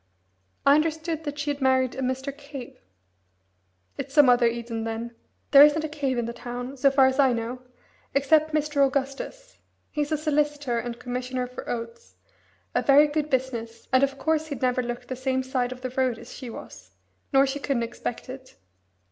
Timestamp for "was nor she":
16.49-17.59